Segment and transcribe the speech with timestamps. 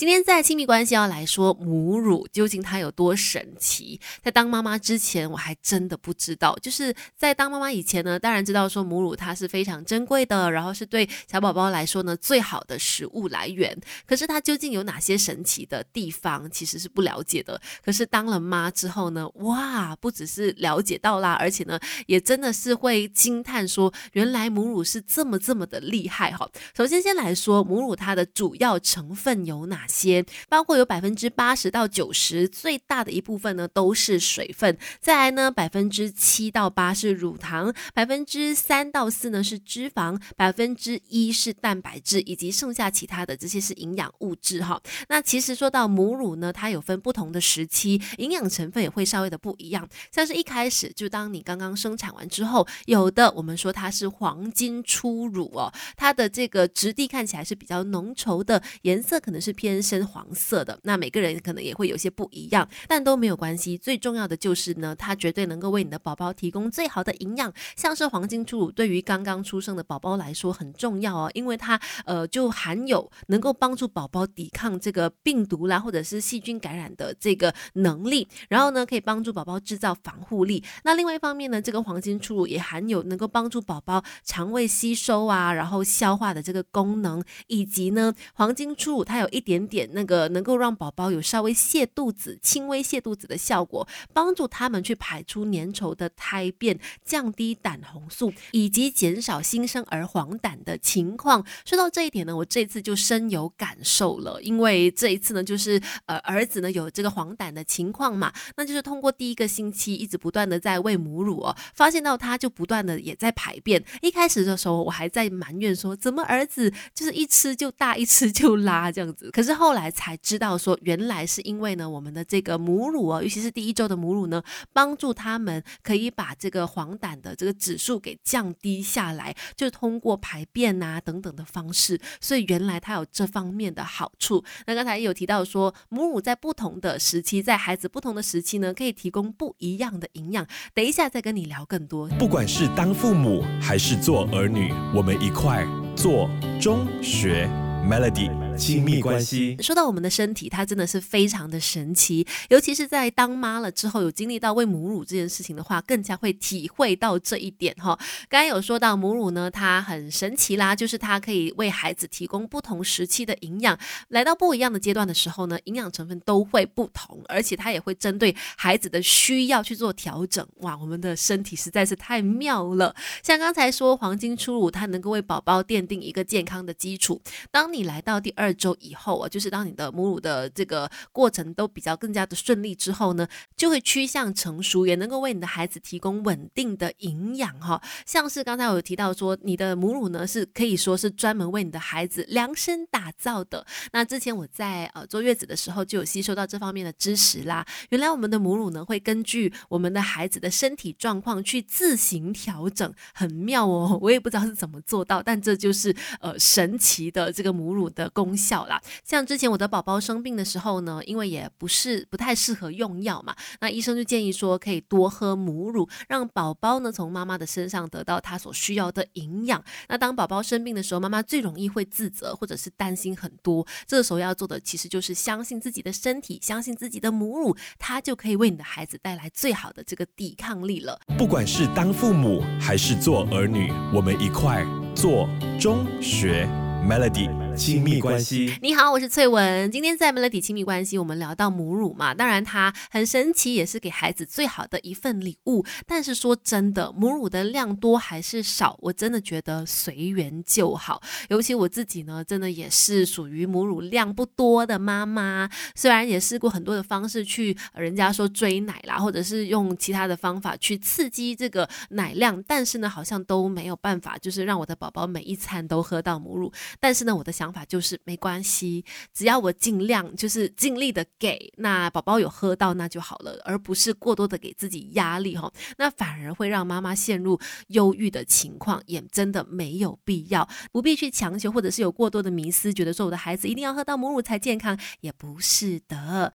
[0.00, 4.00] 今天在亲密关系要来说母乳究竟它有多神奇？
[4.22, 6.56] 在当妈妈之前，我还真的不知道。
[6.62, 13.78] 就是在当妈妈以前呢，当然知道说母乳它是非常珍贵的，然后是对小宝宝来说呢最好的食物来源。
[14.06, 17.60] 可是它究竟有哪些神奇的地方，其实是不了解的。
[17.84, 26.48] 可是当了妈之后呢，哇，不只是了解到啦，而且呢，也真的是会惊叹说，原来母乳是这么这么的厉害哈。
[26.74, 30.24] 首先先来说母乳它的主要成分有哪些？
[30.48, 34.78] 包括有百分之八十到九十，最大的一部分呢都是水分。
[35.00, 44.80] 再来呢，百分之七到八是乳糖，百分之三到四呢是脂肪，百分之一是蛋白质，以及剩下其他的这些是营养物质哈。
[45.08, 49.88] 那其实说到母乳呢，它有分不同的时期，营养成分也会稍微的不一样。
[50.12, 60.26] 像是一开始就当你刚刚生产完之后，有的我们说它是黄金初乳哦，它的这个质地看起来是比较浓稠的，颜色可能是偏深黄。
[60.32, 63.76] 色的，那每个人可能也会有些不一样，但都没有关系。
[63.76, 67.52] 最重要的就是呢，它绝对能够为你的宝宝提供最好的营养。
[67.76, 80.62] 像是黄金初乳，对于刚刚出生的宝宝来说很重要哦，因为它呃就含有能够帮助宝宝抵抗这个病毒啦或者是细菌感染的这个能力，然后呢可以帮助宝宝制造防护力。
[80.84, 90.04] 那另外一方面呢，这个黄金初乳也含有能够帮助宝宝肠胃吸收啊，然后消化的这个功能，以及呢黄金初乳它有一点点那。
[90.10, 101.46] 个能够让宝宝有稍微泻肚子、轻微泻肚子的效果，帮助他们去排出粘稠的胎便，降低胆红素，以及减少新生儿黄疸的情况。
[101.64, 113.80] 说到这一点呢，我这次就深有感受了，因为这一次呢，就是呃儿子呢有这个黄疸的情况嘛，那就是通过第一个星期一直不断的在喂母乳哦，发现到他就不断的也在排便。
[114.02, 119.90] 一开始的时候我还在埋怨说，怎么儿子就是一吃就大，一吃就拉这样子，可是后来。
[119.90, 134.42] 才知道说，原来是因为呢，我们的这个母乳哦，尤其是第一周的母乳呢，帮助他们可以把这个黄疸的这个指数给降低下来，就通过排便啊等等的方式，所以原来它有这方面的好处。
[134.66, 140.46] 那刚才也有提到说，母乳在不同的时期，在孩子不同的时期呢，可以提供不一样的营养。
[140.72, 142.08] 等一下再跟你聊更多。
[142.18, 146.30] 不管是当父母还是做儿女，我们一块做
[146.60, 147.46] 中学
[147.86, 148.49] Melody。
[148.60, 157.98] 亲密关系，说到我们的身体，它真的是非常的神奇，尤其是在当妈了之后，有经历到喂母乳这件事情的话，更加会体会到这一点哈。
[158.28, 163.78] 刚才有说到母乳呢，它很神奇啦，就是它可以为孩子提供不同时期的营养，
[164.08, 170.46] 来到不一样的阶段的时候呢，营养成分都会不同，而且它也会针对孩子的需要去做调整。
[170.58, 172.94] 哇，我们的身体实在是太妙了。
[173.22, 177.22] 像刚才说黄金初乳，它能够为宝宝奠定一个健康的基础。
[177.50, 178.49] 当你来到第二。
[178.54, 187.80] 周以后啊，就是当你的母乳的这个过程都比较更加的顺利之后呢，就会趋向成熟，也能够为你的孩子提供稳定的营养哈。
[188.06, 193.66] 像是刚才我有提到说，你的母乳呢是可以说是专门为你的孩子量身打造的。
[193.92, 197.66] 那之前我在呃坐月子的时候就有吸收到这方面的知识啦。
[197.90, 203.98] 原来我们的母乳呢会根据我们的孩子的身体状况去自行调整，很妙哦。
[204.00, 208.30] 我也不知道是怎么做到，但这就是呃神奇的这个母乳的功。
[208.40, 219.62] 效啦，像之前我的宝宝生病的时候呢，因为也不是不太适合用药嘛，那医生就建议说可以多喝母乳，让宝宝呢从妈妈的身上得到他所需要的营养。
[219.88, 230.98] 那当宝宝生病的时候，妈妈最容易会自责或者是担心很多，这个时候要做的其实就是相信自己的身体，相信自己的母乳，它就可以为你的孩子带来最好的这个抵抗力了。
[231.18, 234.64] 不管是当父母还是做儿女，我们一块
[234.94, 235.28] 做
[235.58, 236.46] 中学
[236.88, 237.28] Melody。
[237.60, 239.70] 亲密关系，你好，我是翠文。
[239.70, 245.62] 今天在 Melody 亲密关系，我们聊到母乳嘛，当然它很神奇，也是给孩子最好的一份礼物。
[245.86, 251.02] 但是说真的，母乳的量多还是少，我真的觉得随缘就好。
[251.28, 255.46] 尤其我自己呢，真的也是属于母乳量不多的妈妈。
[255.74, 266.50] 虽然也试过很多的方式去，人家说追奶啦，或者是用其他的方法去刺激这个奶量，但是呢，好像都没有办法，就是让我的宝宝每一餐都喝到母乳。
[266.80, 277.38] 但是呢，我的想法就是没关系，只要我尽量就是尽力的给，那宝宝有喝到那就好了，而不是过多的给自己压力吼，那反而会让妈妈陷入
[277.68, 286.28] 忧郁的情况，也真的没有必要，不必去强求，或者是有过多的迷思，觉得说我的孩子一定要喝到母乳才健康，也不是的。